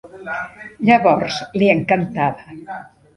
[0.87, 2.57] Llavors li encantava.